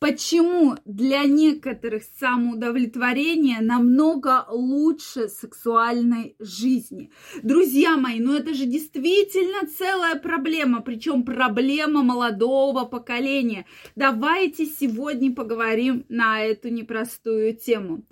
Почему 0.00 0.76
для 0.84 1.24
некоторых 1.24 2.04
самоудовлетворение 2.20 3.60
намного 3.60 4.46
лучше 4.48 5.26
сексуальной 5.28 6.36
жизни? 6.38 7.10
Друзья 7.42 7.96
мои, 7.96 8.20
ну 8.20 8.32
это 8.34 8.54
же 8.54 8.66
действительно 8.66 9.66
целая 9.66 10.14
проблема, 10.14 10.82
причем 10.82 11.24
проблема 11.24 12.04
молодого 12.04 12.84
поколения. 12.84 13.66
Давайте 13.96 14.66
сегодня 14.66 15.34
поговорим 15.34 16.04
на 16.08 16.42
эту 16.44 16.68
непростую 16.68 17.56
тему. 17.56 18.04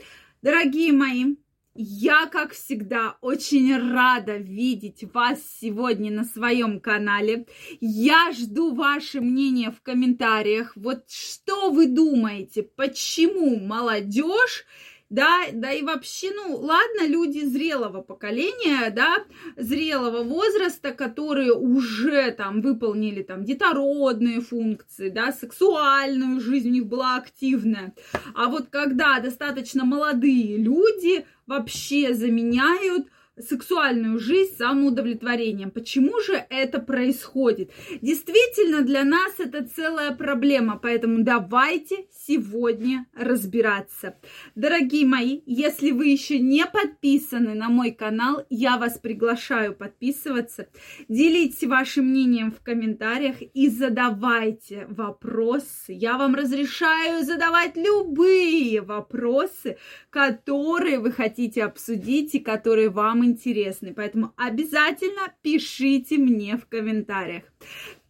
Дорогие 0.43 0.93
мои, 0.93 1.37
я, 1.77 2.27
как 2.27 2.53
всегда, 2.53 3.17
очень 3.21 3.77
рада 3.77 4.37
видеть 4.37 5.05
вас 5.13 5.41
сегодня 5.61 6.11
на 6.11 6.25
своем 6.25 6.81
канале. 6.81 7.47
Я 7.81 8.33
жду 8.33 8.75
ваше 8.75 9.21
мнение 9.21 9.71
в 9.71 9.83
комментариях. 9.83 10.73
Вот 10.77 11.11
что 11.11 11.71
вы 11.71 11.87
думаете, 11.87 12.63
почему 12.63 13.59
молодежь 13.59 14.65
да, 15.09 15.43
да 15.53 15.73
и 15.73 15.83
вообще, 15.83 16.33
ну, 16.35 16.57
ладно, 16.57 17.07
люди 17.07 17.45
зрелого 17.45 18.03
поколения, 18.03 18.91
да, 18.91 19.25
зрелого 19.57 20.23
возраста, 20.25 20.93
которые 20.93 21.53
уже 21.53 22.33
там 22.33 22.61
выполнили 22.61 23.23
там 23.23 23.45
детородные 23.45 24.41
функции, 24.41 25.09
да, 25.09 25.31
сексуальную 25.31 26.41
жизнь 26.41 26.69
у 26.69 26.73
них 26.73 26.87
была 26.87 27.17
активная. 27.17 27.95
А 28.35 28.49
вот 28.49 28.67
когда 28.71 29.21
достаточно 29.21 29.85
молодые 29.85 30.57
люди 30.57 31.25
вообще 31.47 32.13
заменяют 32.13 33.07
сексуальную 33.39 34.19
жизнь 34.19 34.57
самоудовлетворением. 34.57 35.71
Почему 35.71 36.21
же 36.21 36.45
это 36.49 36.81
происходит? 36.81 37.71
Действительно, 38.01 38.83
для 38.83 39.05
нас 39.05 39.35
это 39.39 39.67
целая 39.67 40.13
проблема, 40.13 40.79
поэтому 40.83 41.23
давайте 41.23 42.07
сегодня 42.27 43.07
разбираться. 43.15 44.17
Дорогие 44.55 45.07
мои, 45.07 45.43
если 45.47 45.91
вы 45.91 46.09
еще 46.09 46.39
не 46.39 46.65
подписаны 46.67 47.55
на 47.55 47.69
мой 47.69 47.93
канал, 47.93 48.45
я 48.49 48.79
вас 48.79 48.99
приглашаю 48.99 49.75
подписываться. 49.75 50.69
Делитесь 51.09 51.65
вашим 51.65 52.07
мнением 52.07 52.53
в 52.53 52.63
комментариях 52.63 53.37
и 53.43 53.69
задавайте 53.69 54.87
вопросы. 54.89 55.93
Я 55.93 56.17
вам 56.17 56.35
разрешаю 56.35 57.25
задавать 57.25 57.77
любые 57.77 58.81
вопросы, 58.81 59.77
которые 60.11 60.99
вы 60.99 61.13
хотите 61.13 61.65
обсудить 61.65 62.35
и 62.35 62.39
которые 62.39 62.89
вам 62.89 63.26
интересны. 63.27 63.93
Поэтому 63.95 64.33
обязательно 64.37 65.33
пишите 65.43 66.19
мне 66.19 66.57
в 66.57 66.67
комментариях. 66.67 67.45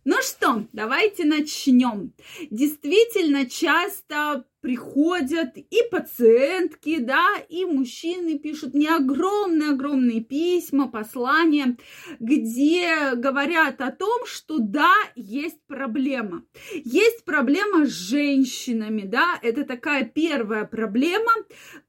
Ну 0.08 0.22
что, 0.22 0.64
давайте 0.72 1.24
начнем. 1.24 2.12
Действительно, 2.52 3.44
часто 3.44 4.44
приходят 4.60 5.56
и 5.56 5.82
пациентки, 5.90 7.00
да, 7.00 7.26
и 7.48 7.64
мужчины 7.64 8.38
пишут 8.38 8.74
мне 8.74 8.94
огромные-огромные 8.94 10.20
письма, 10.20 10.86
послания, 10.86 11.77
где 12.20 13.14
говорят 13.16 13.80
о 13.80 13.90
том, 13.90 14.27
что 14.27 14.58
да, 14.60 14.94
есть 15.16 15.58
проблема. 15.66 16.44
Есть 16.72 17.24
проблема 17.24 17.84
с 17.84 17.90
женщинами, 17.90 19.02
да, 19.02 19.40
это 19.42 19.64
такая 19.64 20.04
первая 20.04 20.66
проблема, 20.66 21.32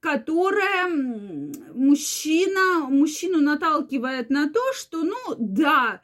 которая 0.00 0.88
мужчина, 1.72 2.88
мужчину 2.88 3.38
наталкивает 3.38 4.28
на 4.28 4.50
то, 4.50 4.72
что, 4.72 5.04
ну, 5.04 5.36
да, 5.38 6.00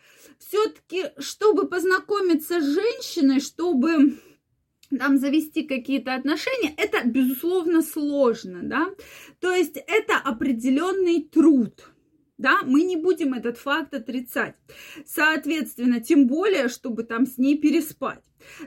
все-таки, 0.47 1.11
чтобы 1.19 1.69
познакомиться 1.69 2.61
с 2.61 2.65
женщиной, 2.65 3.41
чтобы 3.41 4.19
там 4.97 5.17
завести 5.19 5.63
какие-то 5.65 6.15
отношения, 6.15 6.75
это, 6.77 7.07
безусловно, 7.07 7.83
сложно, 7.83 8.61
да, 8.63 8.91
то 9.41 9.53
есть 9.53 9.77
это 9.77 10.17
определенный 10.19 11.23
труд, 11.23 11.89
да, 12.39 12.61
мы 12.65 12.83
не 12.83 12.97
будем 12.97 13.35
этот 13.35 13.59
факт 13.59 13.95
отрицать. 13.95 14.57
Соответственно, 15.07 16.01
тем 16.01 16.27
более, 16.27 16.69
чтобы 16.69 17.05
там 17.05 17.27
с 17.27 17.39
ней 17.39 17.57
переспать. 17.57 18.23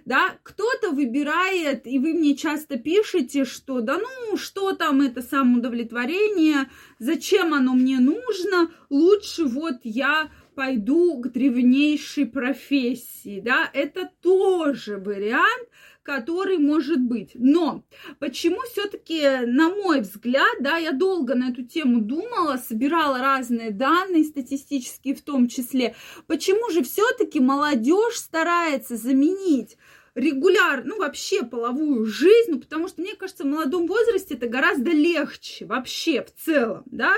Да, 0.06 0.38
кто-то 0.42 0.92
выбирает, 0.92 1.86
и 1.86 2.00
вы 2.00 2.14
мне 2.14 2.36
часто 2.36 2.80
пишете, 2.80 3.46
что 3.46 3.82
да 3.82 4.00
ну, 4.00 4.36
что 4.36 4.74
там 4.74 5.02
это 5.02 5.22
самоудовлетворение, 5.22 6.70
зачем 6.98 7.54
оно 7.54 7.76
мне 7.76 8.00
нужно, 8.00 8.72
лучше 8.90 9.46
вот 9.46 9.76
я 9.84 10.32
пойду 10.56 11.22
к 11.22 11.32
древнейшей 11.32 12.26
профессии, 12.26 13.40
да, 13.40 13.70
это 13.72 14.10
тоже 14.22 14.98
вариант, 14.98 15.70
который 16.08 16.58
может 16.58 17.02
быть. 17.02 17.32
Но 17.34 17.84
почему 18.20 18.62
все-таки, 18.72 19.46
на 19.46 19.68
мой 19.68 20.00
взгляд, 20.00 20.56
да, 20.62 20.78
я 20.78 20.94
долго 20.94 21.36
на 21.36 21.50
эту 21.50 21.64
тему 21.64 22.00
думала, 22.00 22.56
собирала 22.56 23.20
разные 23.20 23.72
данные, 23.72 24.24
статистические 24.24 25.16
в 25.16 25.22
том 25.22 25.50
числе, 25.50 25.96
почему 26.26 26.72
же 26.72 26.82
все-таки 26.82 27.42
молодежь 27.42 28.16
старается 28.16 28.96
заменить 28.96 29.78
регуляр, 30.16 30.86
ну 30.86 30.98
вообще 30.98 31.44
половую 31.44 32.06
жизнь, 32.06 32.52
ну 32.52 32.60
потому 32.62 32.88
что 32.88 33.02
мне 33.02 33.14
кажется, 33.16 33.44
в 33.44 33.48
молодом 33.48 33.86
возрасте 33.86 34.36
это 34.36 34.48
гораздо 34.48 34.92
легче 34.92 35.66
вообще 35.66 36.24
в 36.24 36.34
целом, 36.42 36.84
да, 36.86 37.16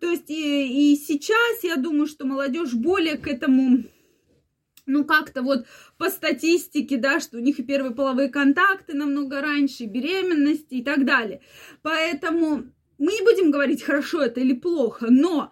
то 0.00 0.10
есть 0.10 0.28
и, 0.28 0.92
и 0.92 0.96
сейчас 0.96 1.62
я 1.62 1.76
думаю, 1.76 2.08
что 2.08 2.26
молодежь 2.26 2.74
более 2.74 3.18
к 3.18 3.28
этому 3.28 3.84
ну, 4.86 5.04
как-то 5.04 5.42
вот 5.42 5.66
по 5.98 6.10
статистике, 6.10 6.96
да, 6.96 7.20
что 7.20 7.38
у 7.38 7.40
них 7.40 7.58
и 7.58 7.62
первые 7.62 7.94
половые 7.94 8.28
контакты 8.28 8.94
намного 8.96 9.40
раньше, 9.40 9.84
и 9.84 9.86
беременности 9.86 10.74
и 10.74 10.82
так 10.82 11.04
далее. 11.04 11.40
Поэтому 11.82 12.64
мы 12.98 13.12
не 13.12 13.22
будем 13.22 13.50
говорить, 13.50 13.82
хорошо 13.82 14.22
это 14.22 14.40
или 14.40 14.54
плохо, 14.54 15.06
но 15.08 15.50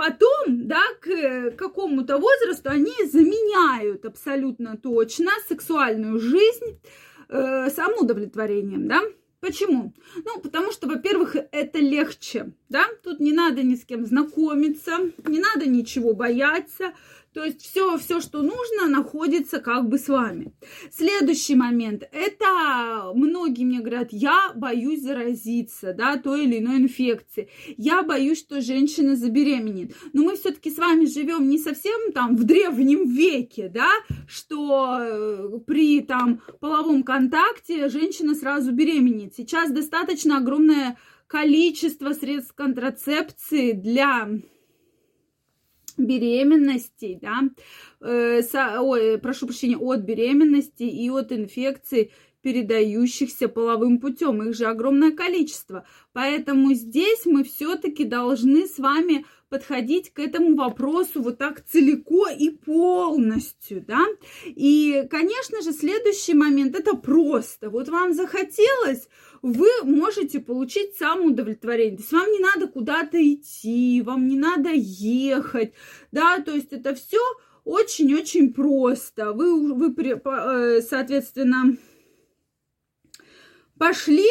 Потом, 0.00 0.66
да, 0.66 0.80
к 0.98 1.50
какому-то 1.58 2.16
возрасту 2.16 2.70
они 2.70 2.94
заменяют 3.04 4.06
абсолютно 4.06 4.78
точно 4.78 5.30
сексуальную 5.46 6.18
жизнь 6.18 6.80
э, 7.28 7.68
самоудовлетворением, 7.68 8.88
да. 8.88 9.02
Почему? 9.40 9.94
Ну, 10.24 10.40
потому 10.40 10.72
что, 10.72 10.86
во-первых, 10.86 11.34
это 11.34 11.78
легче, 11.78 12.54
да, 12.70 12.86
тут 13.02 13.20
не 13.20 13.32
надо 13.32 13.62
ни 13.62 13.74
с 13.74 13.84
кем 13.84 14.06
знакомиться, 14.06 14.92
не 15.26 15.38
надо 15.38 15.66
ничего 15.66 16.14
бояться, 16.14 16.94
то 17.32 17.44
есть 17.44 17.62
все, 17.62 17.96
все, 17.98 18.20
что 18.20 18.42
нужно, 18.42 18.88
находится 18.88 19.60
как 19.60 19.88
бы 19.88 19.98
с 19.98 20.08
вами. 20.08 20.52
Следующий 20.90 21.54
момент. 21.54 22.02
Это 22.12 23.12
многие 23.14 23.64
мне 23.64 23.78
говорят, 23.78 24.08
я 24.10 24.52
боюсь 24.56 25.02
заразиться, 25.02 25.94
да, 25.94 26.16
той 26.16 26.44
или 26.44 26.58
иной 26.58 26.78
инфекции. 26.78 27.48
Я 27.76 28.02
боюсь, 28.02 28.40
что 28.40 28.60
женщина 28.60 29.14
забеременеет. 29.14 29.94
Но 30.12 30.24
мы 30.24 30.36
все-таки 30.36 30.70
с 30.70 30.78
вами 30.78 31.04
живем 31.04 31.48
не 31.48 31.58
совсем 31.58 32.12
там 32.12 32.36
в 32.36 32.42
древнем 32.42 33.08
веке, 33.08 33.70
да, 33.72 33.90
что 34.26 34.98
э, 35.00 35.58
при 35.66 36.00
там 36.00 36.42
половом 36.58 37.04
контакте 37.04 37.88
женщина 37.88 38.34
сразу 38.34 38.72
беременеет. 38.72 39.34
Сейчас 39.36 39.70
достаточно 39.70 40.38
огромное 40.38 40.98
количество 41.28 42.12
средств 42.12 42.54
контрацепции 42.54 43.70
для 43.70 44.28
беременности, 46.06 47.18
да, 47.20 47.42
э, 48.00 48.42
со, 48.42 48.80
ой, 48.80 49.18
прошу 49.18 49.46
прощения, 49.46 49.76
от 49.76 50.00
беременности 50.00 50.82
и 50.82 51.10
от 51.10 51.32
инфекций, 51.32 52.12
передающихся 52.42 53.48
половым 53.48 53.98
путем. 53.98 54.42
Их 54.42 54.54
же 54.54 54.66
огромное 54.66 55.12
количество. 55.12 55.86
Поэтому 56.12 56.72
здесь 56.72 57.26
мы 57.26 57.44
все-таки 57.44 58.04
должны 58.04 58.66
с 58.66 58.78
вами 58.78 59.26
подходить 59.50 60.12
к 60.12 60.20
этому 60.20 60.56
вопросу 60.56 61.20
вот 61.20 61.36
так 61.36 61.62
целико 61.66 62.30
и 62.30 62.50
полностью, 62.50 63.84
да. 63.86 64.06
И, 64.46 65.06
конечно 65.10 65.60
же, 65.60 65.72
следующий 65.72 66.34
момент 66.34 66.76
это 66.76 66.96
просто. 66.96 67.68
Вот 67.68 67.88
вам 67.88 68.14
захотелось, 68.14 69.08
вы 69.42 69.68
можете 69.82 70.38
получить 70.38 70.96
самоудовлетворение. 70.96 71.96
То 71.96 72.02
есть 72.02 72.12
вам 72.12 72.30
не 72.30 72.38
надо 72.38 72.68
куда-то 72.68 73.18
идти, 73.20 74.02
вам 74.02 74.28
не 74.28 74.38
надо 74.38 74.70
ехать, 74.72 75.74
да, 76.12 76.40
то 76.40 76.52
есть 76.52 76.72
это 76.72 76.94
все 76.94 77.20
очень-очень 77.64 78.54
просто. 78.54 79.32
Вы, 79.32 79.74
вы, 79.74 79.94
э, 79.96 80.80
соответственно, 80.80 81.76
пошли 83.78 84.28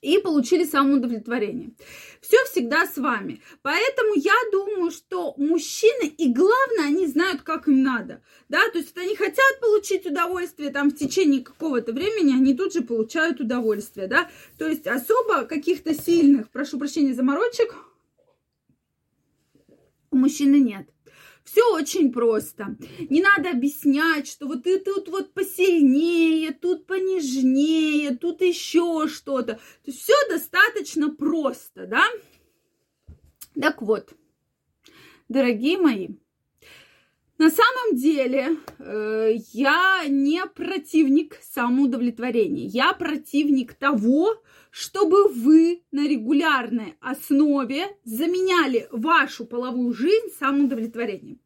и 0.00 0.18
получили 0.18 0.64
самоудовлетворение. 0.64 1.72
Все 2.20 2.36
всегда 2.44 2.86
с 2.86 2.96
вами. 2.96 3.40
Поэтому 3.62 4.14
я 4.14 4.34
думаю, 4.52 4.90
что 4.90 5.34
мужчины, 5.36 6.06
и 6.06 6.32
главное, 6.32 6.86
они 6.86 7.06
знают, 7.06 7.42
как 7.42 7.68
им 7.68 7.82
надо. 7.82 8.22
Да, 8.48 8.60
то 8.70 8.78
есть 8.78 8.96
они 8.96 9.16
хотят 9.16 9.60
получить 9.60 10.06
удовольствие 10.06 10.70
там 10.70 10.90
в 10.90 10.96
течение 10.96 11.42
какого-то 11.42 11.92
времени, 11.92 12.32
они 12.32 12.54
тут 12.54 12.72
же 12.72 12.82
получают 12.82 13.40
удовольствие, 13.40 14.06
да. 14.06 14.30
То 14.58 14.68
есть 14.68 14.86
особо 14.86 15.44
каких-то 15.44 15.94
сильных, 15.94 16.50
прошу 16.50 16.78
прощения, 16.78 17.14
заморочек 17.14 17.74
у 20.10 20.16
мужчины 20.16 20.56
нет 20.56 20.88
Все 21.50 21.62
очень 21.72 22.12
просто. 22.12 22.76
Не 23.08 23.22
надо 23.22 23.50
объяснять, 23.50 24.28
что 24.28 24.46
вот 24.46 24.64
ты 24.64 24.78
тут 24.78 25.08
вот 25.08 25.32
посильнее, 25.32 26.52
тут 26.52 26.86
понежнее, 26.86 28.14
тут 28.16 28.42
еще 28.42 29.08
что-то. 29.08 29.54
То 29.54 29.60
есть 29.86 30.02
все 30.02 30.12
достаточно 30.28 31.10
просто, 31.10 31.86
да? 31.86 32.04
Так 33.58 33.80
вот, 33.80 34.12
дорогие 35.30 35.78
мои, 35.78 36.08
на 37.38 37.50
самом 37.50 37.96
деле 37.96 38.56
э, 38.80 39.32
я 39.52 40.04
не 40.08 40.44
противник 40.46 41.38
самоудовлетворения. 41.40 42.66
Я 42.66 42.92
противник 42.92 43.74
того, 43.74 44.42
чтобы 44.70 45.28
вы 45.28 45.82
на 45.92 46.06
регулярной 46.06 46.96
основе 47.00 47.96
заменяли 48.04 48.88
вашу 48.90 49.46
половую 49.46 49.94
жизнь 49.94 50.30
самоудовлетворением. 50.38 51.38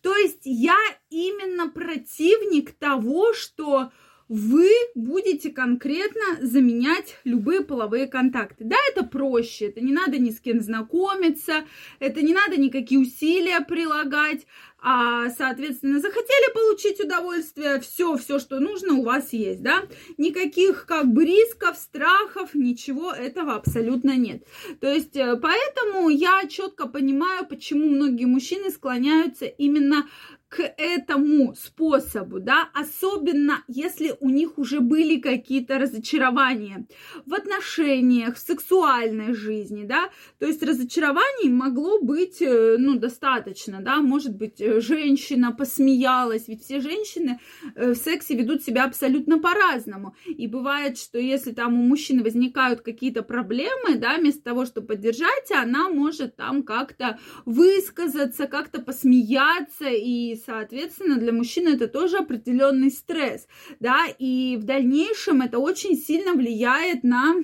То 0.00 0.14
есть 0.16 0.42
я 0.44 0.78
именно 1.10 1.68
противник 1.68 2.72
того, 2.72 3.32
что 3.34 3.90
вы 4.32 4.70
будете 4.94 5.50
конкретно 5.50 6.38
заменять 6.40 7.18
любые 7.24 7.60
половые 7.60 8.06
контакты. 8.06 8.64
Да, 8.64 8.76
это 8.90 9.04
проще, 9.04 9.66
это 9.66 9.82
не 9.82 9.92
надо 9.92 10.16
ни 10.16 10.30
с 10.30 10.40
кем 10.40 10.62
знакомиться, 10.62 11.66
это 11.98 12.22
не 12.22 12.32
надо 12.32 12.56
никакие 12.56 12.98
усилия 12.98 13.60
прилагать, 13.60 14.46
а, 14.80 15.28
соответственно, 15.28 16.00
захотели 16.00 16.54
получить 16.54 16.98
удовольствие, 16.98 17.78
все, 17.80 18.16
все, 18.16 18.38
что 18.38 18.58
нужно, 18.58 18.94
у 18.94 19.04
вас 19.04 19.34
есть, 19.34 19.62
да, 19.62 19.82
никаких 20.16 20.86
как 20.86 21.12
бы 21.12 21.26
рисков, 21.26 21.76
страхов, 21.76 22.54
ничего 22.54 23.12
этого 23.12 23.54
абсолютно 23.54 24.16
нет. 24.16 24.46
То 24.80 24.90
есть, 24.90 25.14
э, 25.14 25.36
поэтому 25.36 26.08
я 26.08 26.46
четко 26.48 26.88
понимаю, 26.88 27.46
почему 27.46 27.86
многие 27.86 28.24
мужчины 28.24 28.70
склоняются 28.70 29.44
именно 29.44 30.08
к 30.52 30.60
этому 30.76 31.54
способу, 31.54 32.38
да, 32.38 32.68
особенно 32.74 33.64
если 33.68 34.14
у 34.20 34.28
них 34.28 34.58
уже 34.58 34.80
были 34.80 35.18
какие-то 35.18 35.78
разочарования 35.78 36.86
в 37.24 37.32
отношениях, 37.32 38.36
в 38.36 38.38
сексуальной 38.38 39.32
жизни, 39.32 39.84
да, 39.84 40.10
то 40.38 40.44
есть 40.44 40.62
разочарований 40.62 41.48
могло 41.48 42.00
быть, 42.02 42.42
э, 42.42 42.76
ну, 42.78 42.98
достаточно, 42.98 43.80
да, 43.80 44.02
может 44.02 44.36
быть, 44.36 44.60
э, 44.60 44.82
женщина 44.82 45.52
посмеялась, 45.52 46.48
ведь 46.48 46.64
все 46.64 46.80
женщины 46.80 47.40
э, 47.74 47.92
в 47.92 47.96
сексе 47.96 48.36
ведут 48.36 48.62
себя 48.62 48.84
абсолютно 48.84 49.38
по-разному, 49.38 50.14
и 50.26 50.46
бывает, 50.46 50.98
что 50.98 51.18
если 51.18 51.52
там 51.52 51.80
у 51.80 51.82
мужчины 51.82 52.22
возникают 52.22 52.82
какие-то 52.82 53.22
проблемы, 53.22 53.94
да, 53.96 54.18
вместо 54.18 54.42
того, 54.42 54.66
чтобы 54.66 54.88
поддержать, 54.88 55.50
она 55.50 55.88
может 55.88 56.36
там 56.36 56.62
как-то 56.62 57.18
высказаться, 57.46 58.46
как-то 58.46 58.82
посмеяться 58.82 59.88
и 59.88 60.41
соответственно, 60.44 61.18
для 61.18 61.32
мужчины 61.32 61.70
это 61.70 61.88
тоже 61.88 62.18
определенный 62.18 62.90
стресс, 62.90 63.46
да, 63.80 64.06
и 64.18 64.56
в 64.56 64.64
дальнейшем 64.64 65.42
это 65.42 65.58
очень 65.58 65.96
сильно 65.96 66.32
влияет 66.32 67.04
на 67.04 67.34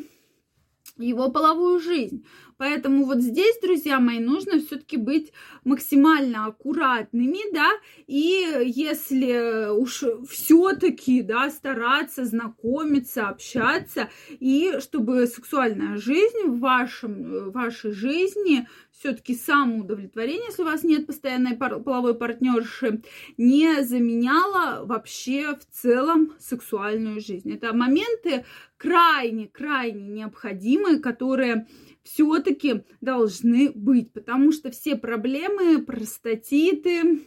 его 0.96 1.30
половую 1.30 1.80
жизнь. 1.80 2.26
Поэтому 2.58 3.04
вот 3.04 3.20
здесь, 3.20 3.56
друзья 3.62 4.00
мои, 4.00 4.18
нужно 4.18 4.58
все-таки 4.58 4.96
быть 4.96 5.32
максимально 5.64 6.46
аккуратными, 6.46 7.38
да, 7.54 7.70
и 8.08 8.44
если 8.66 9.70
уж 9.70 10.04
все-таки, 10.28 11.22
да, 11.22 11.50
стараться 11.50 12.24
знакомиться, 12.24 13.28
общаться, 13.28 14.10
и 14.28 14.74
чтобы 14.80 15.26
сексуальная 15.28 15.96
жизнь 15.96 16.46
в 16.46 16.58
вашем, 16.58 17.22
в 17.22 17.52
вашей 17.52 17.92
жизни 17.92 18.66
все-таки 18.90 19.36
самоудовлетворение, 19.36 20.46
если 20.48 20.62
у 20.62 20.64
вас 20.64 20.82
нет 20.82 21.06
постоянной 21.06 21.56
пар- 21.56 21.80
половой 21.80 22.14
партнерши, 22.14 23.02
не 23.36 23.84
заменяла 23.84 24.84
вообще 24.84 25.54
в 25.54 25.64
целом 25.70 26.32
сексуальную 26.40 27.20
жизнь. 27.20 27.52
Это 27.52 27.72
моменты 27.72 28.44
крайне-крайне 28.76 30.08
необходимые, 30.08 30.98
которые 30.98 31.66
все-таки 32.08 32.84
должны 33.00 33.70
быть, 33.70 34.12
потому 34.12 34.50
что 34.52 34.70
все 34.70 34.96
проблемы, 34.96 35.82
простатиты, 35.82 37.20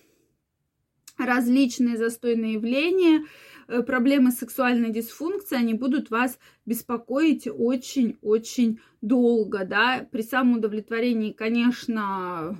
различные 1.18 1.98
застойные 1.98 2.54
явления, 2.54 3.26
э, 3.68 3.84
проблемы 3.84 4.32
сексуальной 4.32 4.92
дисфункции, 4.92 5.56
они 5.56 5.76
будут 5.76 6.10
вас 6.10 6.40
беспокоить 6.66 7.48
очень-очень 7.48 8.80
долго, 9.02 9.66
да. 9.66 10.08
При 10.12 10.24
самоудовлетворении, 10.24 11.32
конечно, 11.32 12.58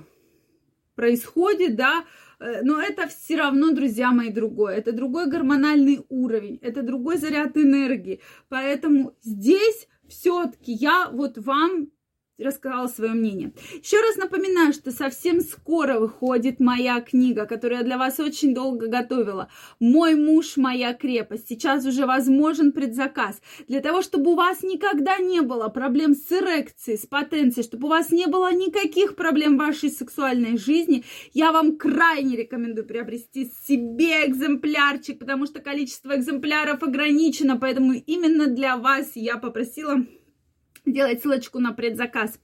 происходит, 0.94 1.74
да, 1.74 2.04
э, 2.38 2.62
но 2.62 2.80
это 2.80 3.08
все 3.08 3.36
равно, 3.36 3.72
друзья 3.72 4.12
мои, 4.12 4.30
другое. 4.30 4.76
Это 4.76 4.92
другой 4.92 5.28
гормональный 5.28 6.04
уровень, 6.08 6.60
это 6.62 6.82
другой 6.82 7.16
заряд 7.16 7.56
энергии. 7.56 8.20
Поэтому 8.48 9.16
здесь 9.22 9.88
все-таки 10.08 10.72
я 10.72 11.08
вот 11.10 11.36
вам 11.38 11.88
рассказала 12.42 12.86
свое 12.86 13.12
мнение. 13.12 13.52
Еще 13.82 14.00
раз 14.00 14.16
напоминаю, 14.16 14.72
что 14.72 14.90
совсем 14.90 15.40
скоро 15.40 15.98
выходит 15.98 16.60
моя 16.60 17.00
книга, 17.00 17.46
которую 17.46 17.78
я 17.78 17.84
для 17.84 17.98
вас 17.98 18.20
очень 18.20 18.54
долго 18.54 18.88
готовила. 18.88 19.48
«Мой 19.80 20.14
муж, 20.14 20.56
моя 20.56 20.94
крепость». 20.94 21.48
Сейчас 21.48 21.84
уже 21.86 22.06
возможен 22.06 22.72
предзаказ. 22.72 23.40
Для 23.68 23.80
того, 23.80 24.02
чтобы 24.02 24.32
у 24.32 24.34
вас 24.34 24.62
никогда 24.62 25.18
не 25.18 25.40
было 25.40 25.68
проблем 25.68 26.14
с 26.14 26.30
эрекцией, 26.32 26.98
с 26.98 27.06
потенцией, 27.06 27.64
чтобы 27.64 27.86
у 27.86 27.90
вас 27.90 28.10
не 28.10 28.26
было 28.26 28.52
никаких 28.52 29.16
проблем 29.16 29.56
в 29.56 29.60
вашей 29.60 29.90
сексуальной 29.90 30.56
жизни, 30.56 31.04
я 31.32 31.52
вам 31.52 31.76
крайне 31.76 32.36
рекомендую 32.36 32.86
приобрести 32.86 33.50
себе 33.66 34.26
экземплярчик, 34.26 35.18
потому 35.18 35.46
что 35.46 35.60
количество 35.60 36.16
экземпляров 36.16 36.82
ограничено, 36.82 37.56
поэтому 37.56 37.92
именно 37.92 38.46
для 38.46 38.76
вас 38.76 39.12
я 39.14 39.38
попросила 39.38 40.04
делать 40.84 41.20
ссылочку 41.20 41.58
на 41.58 41.72
предзаказ. 41.72 42.38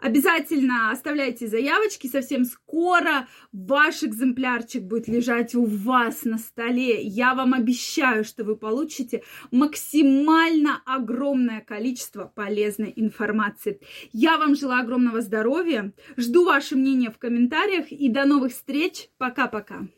Обязательно 0.00 0.92
оставляйте 0.92 1.48
заявочки. 1.48 2.06
Совсем 2.06 2.44
скоро 2.44 3.26
ваш 3.52 4.04
экземплярчик 4.04 4.82
будет 4.82 5.08
лежать 5.08 5.54
у 5.56 5.64
вас 5.64 6.24
на 6.24 6.38
столе. 6.38 7.02
Я 7.02 7.34
вам 7.34 7.52
обещаю, 7.52 8.24
что 8.24 8.44
вы 8.44 8.56
получите 8.56 9.22
максимально 9.50 10.80
огромное 10.86 11.60
количество 11.60 12.30
полезной 12.32 12.92
информации. 12.94 13.80
Я 14.12 14.38
вам 14.38 14.54
желаю 14.54 14.82
огромного 14.82 15.20
здоровья. 15.20 15.92
Жду 16.16 16.44
ваше 16.44 16.76
мнение 16.76 17.10
в 17.10 17.18
комментариях 17.18 17.90
и 17.90 18.08
до 18.08 18.24
новых 18.24 18.52
встреч. 18.52 19.08
Пока-пока. 19.18 19.88